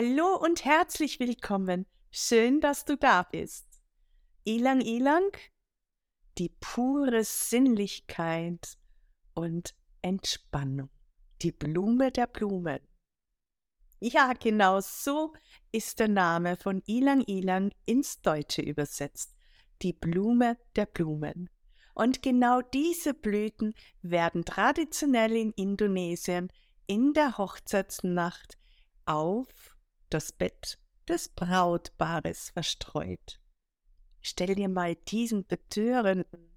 [0.00, 1.84] Hallo und herzlich willkommen.
[2.12, 3.66] Schön, dass du da bist.
[4.44, 5.36] Ilang Ilang,
[6.38, 8.78] die pure Sinnlichkeit
[9.34, 10.88] und Entspannung.
[11.42, 12.78] Die Blume der Blumen.
[13.98, 15.32] Ja, genau so
[15.72, 19.34] ist der Name von Ilang Ilang ins Deutsche übersetzt.
[19.82, 21.50] Die Blume der Blumen.
[21.94, 26.52] Und genau diese Blüten werden traditionell in Indonesien
[26.86, 28.58] in der Hochzeitsnacht
[29.04, 29.76] auf
[30.10, 33.40] das Bett des Brautpaares verstreut.
[34.20, 36.50] Stell dir mal diesen betörenden,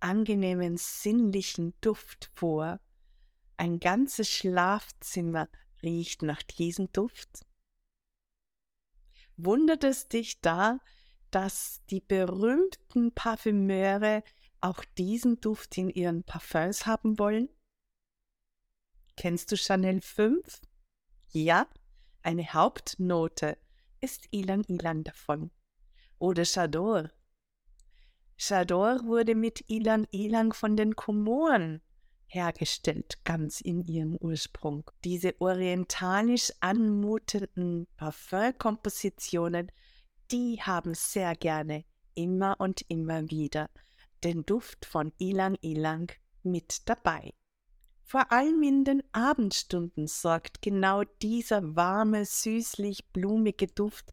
[0.00, 2.80] angenehmen, sinnlichen Duft vor.
[3.56, 5.48] Ein ganzes Schlafzimmer
[5.82, 7.46] riecht nach diesem Duft.
[9.36, 10.80] Wundert es dich da,
[11.30, 14.22] dass die berühmten Parfümeure
[14.60, 17.48] auch diesen Duft in ihren Parfums haben wollen?
[19.16, 20.60] Kennst du Chanel 5?
[21.30, 21.68] Ja,
[22.24, 23.58] eine Hauptnote
[24.00, 25.50] ist Ilan Ilan davon.
[26.18, 27.10] Oder Chador.
[28.36, 31.82] Chador wurde mit Ilan Ilan von den Komoren
[32.26, 34.90] hergestellt, ganz in ihrem Ursprung.
[35.04, 39.70] Diese orientalisch anmutenden Parfümkompositionen,
[40.30, 43.70] die haben sehr gerne immer und immer wieder
[44.24, 46.10] den Duft von Ilang Ilang
[46.42, 47.34] mit dabei.
[48.04, 54.12] Vor allem in den Abendstunden sorgt genau dieser warme, süßlich blumige Duft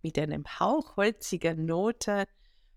[0.00, 2.26] mit einem Hauch holziger Note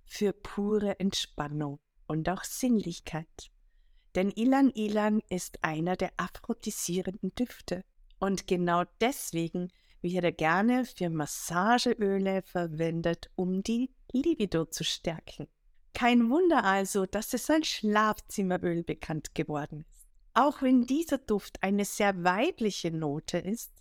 [0.05, 3.52] für pure Entspannung und auch Sinnlichkeit.
[4.16, 7.83] Denn Ilan Ilan ist einer der aphrodisierenden Düfte.
[8.19, 9.69] Und genau deswegen
[10.02, 15.47] wird er gerne für Massageöle verwendet, um die Libido zu stärken.
[15.93, 19.94] Kein Wunder also, dass es als Schlafzimmeröl bekannt geworden ist.
[20.36, 23.72] Auch wenn dieser Duft eine sehr weibliche Note ist,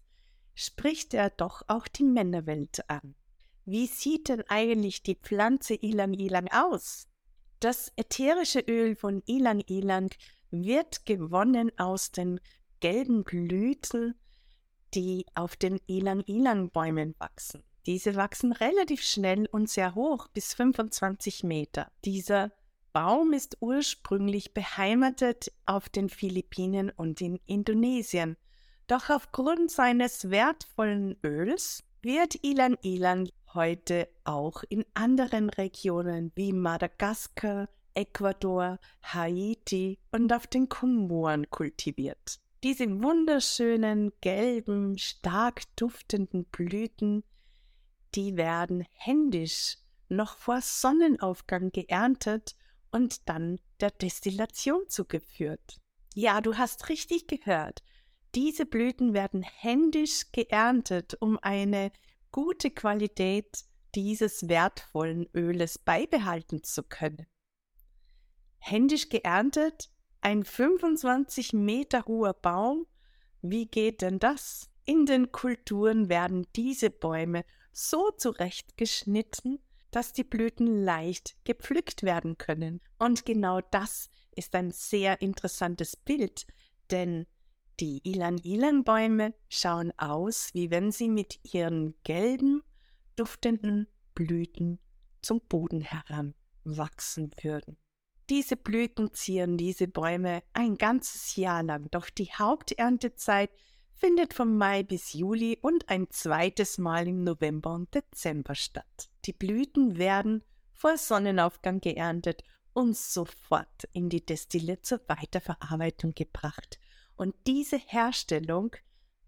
[0.55, 3.17] spricht er doch auch die Männerwelt an.
[3.65, 7.09] Wie sieht denn eigentlich die Pflanze Ilang Ilang aus?
[7.59, 10.11] Das ätherische Öl von Ilang Ilang
[10.53, 12.39] wird gewonnen aus den
[12.79, 14.15] gelben Blüten,
[14.95, 17.65] die auf den Ilang Ilang Bäumen wachsen.
[17.87, 21.91] Diese wachsen relativ schnell und sehr hoch, bis 25 Meter.
[22.05, 22.53] Dieser
[22.95, 28.37] Baum ist ursprünglich beheimatet auf den Philippinen und in Indonesien.
[28.87, 37.69] Doch aufgrund seines wertvollen Öls wird Ilan Ilan heute auch in anderen Regionen wie Madagaskar,
[37.95, 42.39] Ecuador, Haiti und auf den Komoren kultiviert.
[42.63, 47.25] Diese wunderschönen, gelben, stark duftenden Blüten,
[48.15, 49.79] die werden händisch
[50.09, 52.55] noch vor Sonnenaufgang geerntet
[52.95, 55.81] und dann der Destillation zugeführt.
[56.15, 57.83] Ja, du hast richtig gehört.
[58.37, 61.91] Diese Blüten werden händisch geerntet, um eine
[62.31, 63.65] gute Qualität
[63.97, 67.27] dieses wertvollen Öles beibehalten zu können.
[68.59, 69.91] Händisch geerntet,
[70.21, 72.87] ein 25 Meter hoher Baum,
[73.43, 74.71] wie geht denn das?
[74.85, 79.59] In den Kulturen werden diese Bäume so zurechtgeschnitten,
[79.95, 82.81] dass die Blüten leicht gepflückt werden können.
[82.99, 86.49] Und genau das ist ein sehr interessantes Bild,
[86.91, 87.27] denn
[87.79, 92.65] die Ilan-Ilan-Bäume schauen aus, wie wenn sie mit ihren gelben,
[93.15, 94.81] duftenden Blüten
[95.23, 97.77] zum Boden heranwachsen würden.
[98.31, 103.51] Diese Blüten zieren diese Bäume ein ganzes Jahr lang, doch die Haupterntezeit
[103.95, 109.09] findet vom Mai bis Juli und ein zweites Mal im November und Dezember statt.
[109.25, 116.79] Die Blüten werden vor Sonnenaufgang geerntet und sofort in die Destille zur Weiterverarbeitung gebracht.
[117.17, 118.75] Und diese Herstellung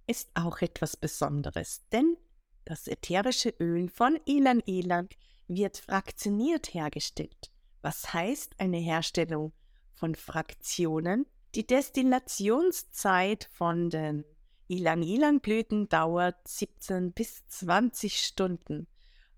[0.07, 2.17] ist auch etwas Besonderes, denn
[2.65, 5.09] das ätherische Öl von Elan Elang
[5.47, 7.53] wird fraktioniert hergestellt.
[7.83, 9.53] Was heißt eine Herstellung
[9.95, 11.27] von Fraktionen?
[11.55, 14.25] Die Destillationszeit von den
[14.69, 18.87] Ilang-Ilang-Blüten dauert 17 bis 20 Stunden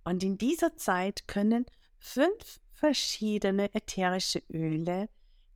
[0.04, 1.66] und in dieser Zeit können
[1.98, 5.08] fünf verschiedene ätherische Öle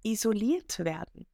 [0.02, 1.26] isoliert werden.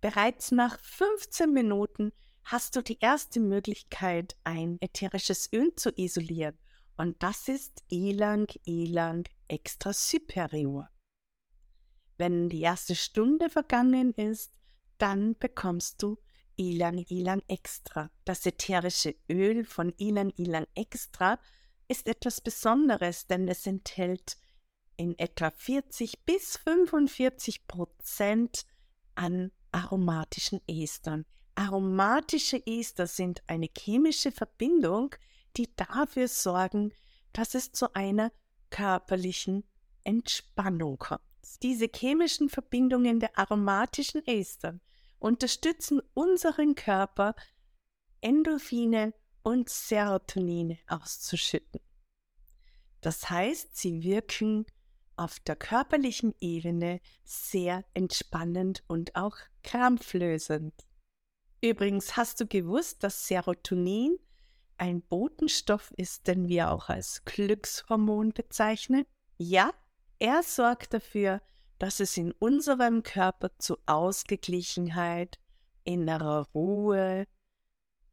[0.00, 2.12] Bereits nach 15 Minuten
[2.44, 6.58] hast du die erste Möglichkeit, ein ätherisches Öl zu isolieren
[6.96, 10.88] und das ist Ilang Ilang Extra Superior.
[12.16, 14.52] Wenn die erste Stunde vergangen ist,
[14.98, 16.18] dann bekommst du
[16.56, 18.10] Ilan Ilan Extra.
[18.24, 21.38] Das ätherische Öl von Ilan Ilan Extra
[21.88, 24.36] ist etwas Besonderes, denn es enthält
[24.96, 28.64] in etwa 40 bis 45 Prozent
[29.14, 31.24] an aromatischen Estern.
[31.56, 35.14] Aromatische Ester sind eine chemische Verbindung,
[35.56, 36.92] die dafür sorgen,
[37.32, 38.32] dass es zu einer
[38.70, 39.64] körperlichen
[40.02, 41.20] Entspannung kommt.
[41.62, 44.80] Diese chemischen Verbindungen der aromatischen Ester
[45.18, 47.34] unterstützen unseren Körper,
[48.20, 51.80] Endorphine und Serotonine auszuschütten.
[53.00, 54.64] Das heißt, sie wirken
[55.16, 60.74] auf der körperlichen Ebene sehr entspannend und auch krampflösend.
[61.60, 64.18] Übrigens hast du gewusst, dass Serotonin
[64.76, 69.06] ein Botenstoff ist, den wir auch als Glückshormon bezeichnen?
[69.38, 69.72] Ja,
[70.18, 71.40] er sorgt dafür,
[71.78, 75.38] dass es in unserem Körper zu Ausgeglichenheit,
[75.84, 77.26] innerer Ruhe,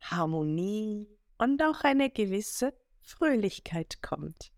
[0.01, 4.51] Harmonie und auch eine gewisse Fröhlichkeit kommt.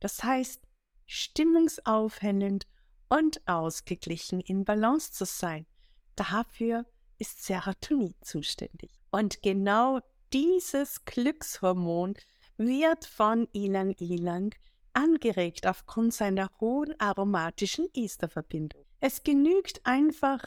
[0.00, 0.62] Das heißt,
[1.06, 2.66] stimmungsaufhellend
[3.08, 5.66] und ausgeglichen in Balance zu sein.
[6.14, 6.84] Dafür
[7.18, 8.90] ist Serotonin zuständig.
[9.10, 10.00] Und genau
[10.32, 12.14] dieses Glückshormon
[12.56, 14.54] wird von Ilang Ilang
[14.92, 18.84] angeregt aufgrund seiner hohen aromatischen Esterverbindung.
[19.00, 20.42] Es genügt einfach,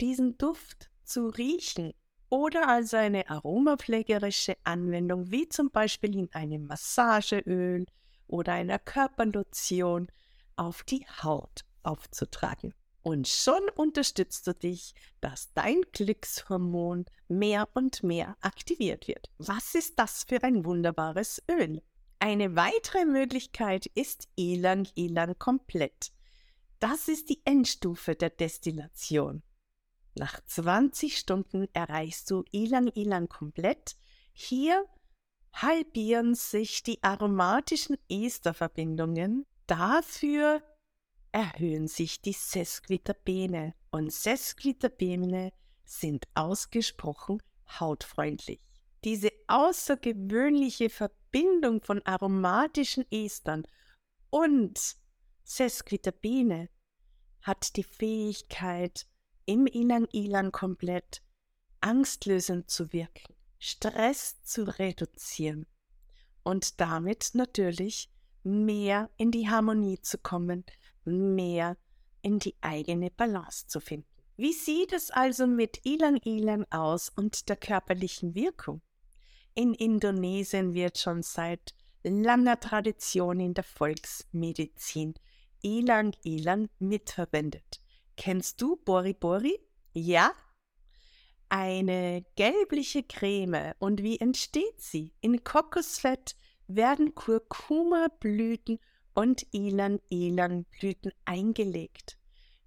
[0.00, 1.92] diesen Duft zu riechen
[2.28, 7.84] oder als eine aromapflegerische Anwendung, wie zum Beispiel in einem Massageöl
[8.26, 10.08] oder einer Körperlotion
[10.56, 12.74] auf die Haut aufzutragen.
[13.02, 19.28] Und schon unterstützt du dich, dass dein Glückshormon mehr und mehr aktiviert wird.
[19.38, 21.82] Was ist das für ein wunderbares Öl?
[22.24, 26.12] Eine weitere Möglichkeit ist Elang Elang komplett.
[26.78, 29.42] Das ist die Endstufe der Destillation.
[30.14, 33.96] Nach 20 Stunden erreichst du Elang Elang komplett.
[34.32, 34.86] Hier
[35.52, 39.44] halbieren sich die aromatischen Esterverbindungen.
[39.66, 40.62] Dafür
[41.32, 45.52] erhöhen sich die Sesquiterpene und Sesquiterpene
[45.84, 47.42] sind ausgesprochen
[47.80, 48.60] hautfreundlich.
[49.04, 53.66] Diese außergewöhnliche Verbindung von aromatischen Estern
[54.30, 54.96] und
[55.44, 56.68] Sesquiterpene
[57.42, 59.06] hat die Fähigkeit,
[59.44, 61.20] im Ilan-Ilan komplett
[61.80, 65.66] angstlösend zu wirken, Stress zu reduzieren
[66.44, 68.08] und damit natürlich
[68.44, 70.64] mehr in die Harmonie zu kommen,
[71.04, 71.76] mehr
[72.22, 74.08] in die eigene Balance zu finden.
[74.36, 78.80] Wie sieht es also mit Ilang Ilang aus und der körperlichen Wirkung?
[79.54, 85.14] In Indonesien wird schon seit langer Tradition in der Volksmedizin
[85.60, 87.80] Ilang Ilang mitverwendet.
[88.16, 89.58] Kennst du Bori Bori?
[89.92, 90.32] Ja?
[91.50, 93.74] Eine gelbliche Creme.
[93.78, 95.12] Und wie entsteht sie?
[95.20, 96.34] In Kokosfett
[96.66, 98.78] werden Kurkuma-Blüten
[99.14, 102.18] und Ilan-Ilan-Blüten eingelegt.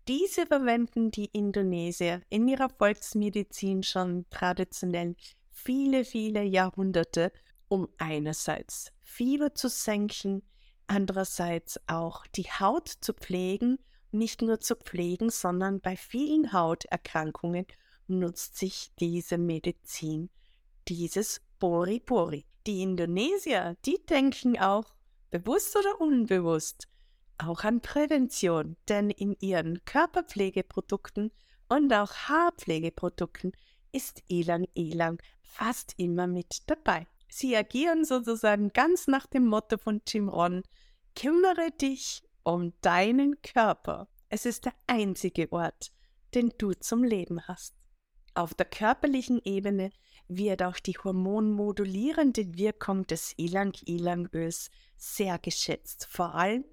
[0.08, 5.16] Diese verwenden die Indonesier in ihrer Volksmedizin schon traditionell
[5.56, 7.32] viele, viele Jahrhunderte,
[7.68, 10.44] um einerseits Fieber zu senken,
[10.86, 13.80] andererseits auch die Haut zu pflegen,
[14.12, 17.66] nicht nur zu pflegen, sondern bei vielen Hauterkrankungen
[18.08, 20.30] nutzt sich diese Medizin,
[20.88, 22.46] dieses Bori Bori.
[22.68, 24.94] Die Indonesier, die denken auch
[25.32, 26.88] bewusst oder unbewusst,
[27.38, 31.32] auch an Prävention, denn in ihren Körperpflegeprodukten
[31.70, 33.54] und auch Haarpflegeprodukten
[33.92, 37.08] ist Elang Elang fast immer mit dabei.
[37.30, 40.64] Sie agieren sozusagen ganz nach dem Motto von Jim Ron,
[41.16, 44.08] kümmere dich um deinen Körper.
[44.30, 45.92] Es ist der einzige Ort,
[46.34, 47.76] den du zum Leben hast.
[48.34, 49.92] Auf der körperlichen Ebene
[50.28, 56.66] wird auch die hormonmodulierende Wirkung des Ilang-Ilang-Öls sehr geschätzt, vor allem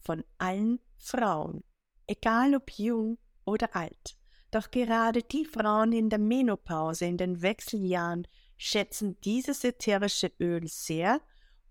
[0.00, 1.64] von allen Frauen,
[2.06, 4.15] egal ob jung oder alt.
[4.50, 8.26] Doch gerade die Frauen in der Menopause, in den Wechseljahren,
[8.56, 11.20] schätzen dieses ätherische Öl sehr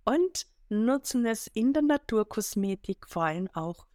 [0.04, 3.88] und nutzen es in der Naturkosmetik vor allem auch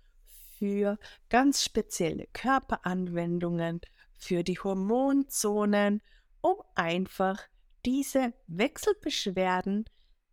[0.58, 3.80] für ganz spezielle Körperanwendungen,
[4.18, 6.02] für die Hormonzonen,
[6.40, 7.38] um einfach
[7.84, 9.84] diese Wechselbeschwerden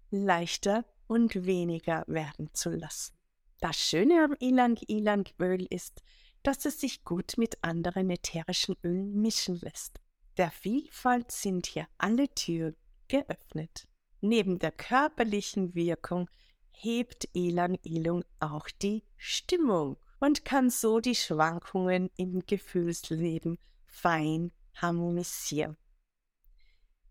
[0.09, 3.13] leichter und weniger werden zu lassen.
[3.59, 6.03] Das Schöne am Ilang-Ilang-Öl ist,
[6.47, 9.99] dass es sich gut mit anderen ätherischen Ölen mischen lässt.
[10.37, 12.77] Der Vielfalt sind hier alle Türen
[13.09, 13.85] geöffnet.
[14.21, 16.29] Neben der körperlichen Wirkung
[16.71, 25.75] hebt Ilang-Ilang auch die Stimmung und kann so die Schwankungen im Gefühlsleben fein harmonisieren.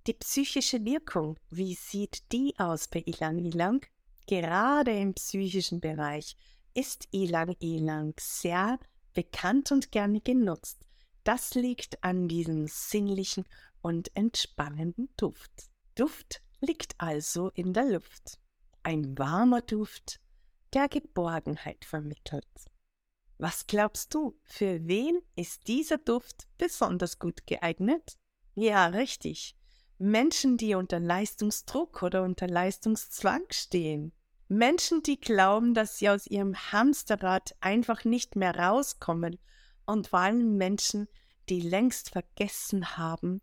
[0.07, 3.85] Die psychische Wirkung, wie sieht die aus bei Ilang Ilang?
[4.27, 6.39] Gerade im psychischen Bereich
[6.73, 8.79] ist Ilang Ilang sehr
[9.17, 10.79] bekannt und gerne genutzt.
[11.25, 13.45] Das liegt an diesem sinnlichen
[13.81, 15.71] und entspannenden Duft.
[15.97, 18.39] Duft liegt also in der Luft.
[18.83, 20.21] Ein warmer Duft,
[20.75, 22.47] der Geborgenheit vermittelt.
[23.39, 28.19] Was glaubst du, für wen ist dieser Duft besonders gut geeignet?
[28.55, 29.57] Ja, richtig.
[29.99, 34.13] Menschen, die unter Leistungsdruck oder unter Leistungszwang stehen.
[34.49, 39.39] Menschen, die glauben, dass sie aus ihrem Hamsterrad einfach nicht mehr rauskommen.
[39.87, 41.09] Und vor allem Menschen,
[41.49, 43.41] die längst vergessen haben,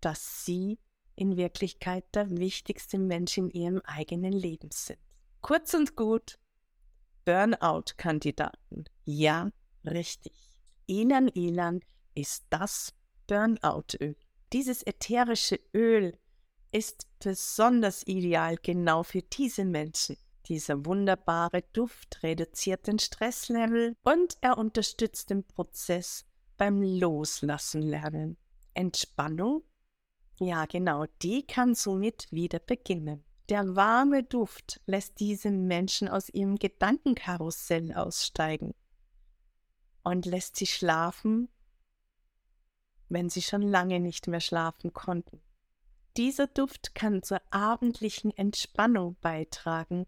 [0.00, 0.78] dass sie
[1.16, 4.98] in Wirklichkeit der wichtigste Mensch in ihrem eigenen Leben sind.
[5.40, 6.38] Kurz und gut,
[7.24, 8.84] Burnout-Kandidaten.
[9.04, 9.50] Ja,
[9.84, 10.32] richtig.
[10.86, 11.80] Elan Elan
[12.14, 12.92] ist das
[13.26, 14.16] Burnout-Öl.
[14.52, 16.18] Dieses ätherische Öl
[16.72, 20.16] ist besonders ideal genau für diese Menschen.
[20.46, 26.26] Dieser wunderbare Duft reduziert den Stresslevel und er unterstützt den Prozess
[26.58, 28.36] beim Loslassen lernen.
[28.74, 29.62] Entspannung?
[30.38, 33.24] Ja, genau, die kann somit wieder beginnen.
[33.48, 38.74] Der warme Duft lässt diese Menschen aus ihrem Gedankenkarussell aussteigen
[40.02, 41.48] und lässt sie schlafen,
[43.08, 45.40] wenn sie schon lange nicht mehr schlafen konnten.
[46.16, 50.06] Dieser Duft kann zur abendlichen Entspannung beitragen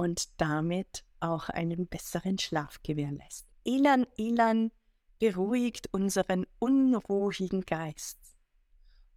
[0.00, 3.52] und damit auch einen besseren Schlaf gewährleisten.
[3.64, 4.72] Ilan Ilan
[5.18, 8.18] beruhigt unseren unruhigen Geist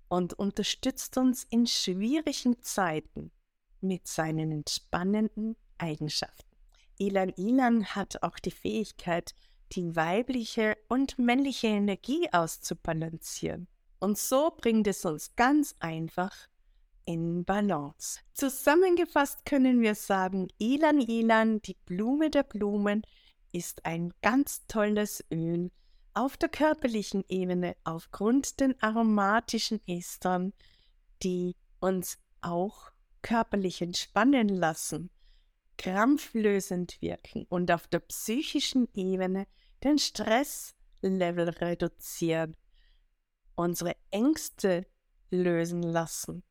[0.09, 3.31] und unterstützt uns in schwierigen Zeiten
[3.79, 6.57] mit seinen entspannenden Eigenschaften.
[6.97, 9.33] Ilan Ilan hat auch die Fähigkeit,
[9.71, 13.69] die weibliche und männliche Energie auszubalancieren.
[14.01, 16.35] Und so bringt es uns ganz einfach
[17.05, 18.19] in Balance.
[18.33, 23.03] Zusammengefasst können wir sagen, Ilan Ilan, die Blume der Blumen,
[23.51, 25.71] ist ein ganz tolles Öl
[26.13, 30.53] auf der körperlichen Ebene aufgrund den aromatischen Estern,
[31.23, 32.91] die uns auch
[33.21, 35.09] körperlich entspannen lassen,
[35.77, 39.47] krampflösend wirken und auf der psychischen Ebene
[39.83, 42.55] den Stresslevel reduzieren,
[43.55, 44.85] unsere Ängste
[45.31, 46.43] lösen lassen,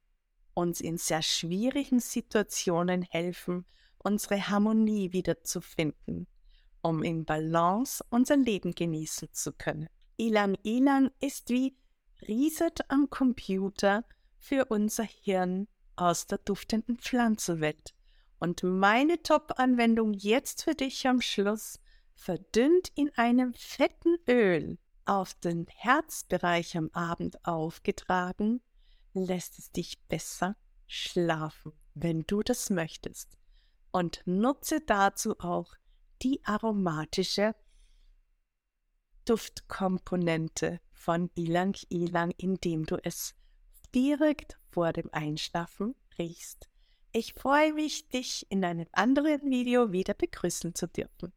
[0.55, 3.65] uns in sehr schwierigen Situationen helfen,
[3.99, 6.27] unsere Harmonie wiederzufinden,
[6.83, 9.89] um in Balance unser Leben genießen zu können.
[10.17, 11.77] Ilan Ilan ist wie
[12.23, 14.05] Reset am Computer
[14.37, 17.95] für unser Hirn aus der duftenden Pflanzenwelt.
[18.39, 21.79] Und meine Top-Anwendung jetzt für dich am Schluss
[22.15, 28.61] verdünnt in einem fetten Öl auf den Herzbereich am Abend aufgetragen,
[29.15, 33.39] lässt es dich besser schlafen, wenn du das möchtest.
[33.91, 35.75] Und nutze dazu auch
[36.23, 37.55] die aromatische
[39.25, 43.35] Duftkomponente von Ilang Ilang, indem du es
[43.95, 46.69] direkt vor dem Einschlafen riechst.
[47.13, 51.33] Ich freue mich, dich in einem anderen Video wieder begrüßen zu dürfen.